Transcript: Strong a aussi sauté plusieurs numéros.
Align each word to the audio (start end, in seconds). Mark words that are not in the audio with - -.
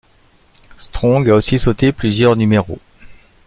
Strong 0.77 1.29
a 1.29 1.35
aussi 1.35 1.59
sauté 1.59 1.91
plusieurs 1.91 2.35
numéros. 2.35 2.79